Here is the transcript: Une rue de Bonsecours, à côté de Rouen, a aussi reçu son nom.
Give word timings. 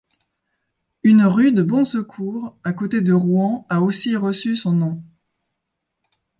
Une 1.03 1.21
rue 1.25 1.51
de 1.51 1.61
Bonsecours, 1.61 2.57
à 2.63 2.73
côté 2.73 3.01
de 3.01 3.13
Rouen, 3.13 3.67
a 3.69 3.81
aussi 3.81 4.15
reçu 4.15 4.55
son 4.55 4.71
nom. 4.73 5.03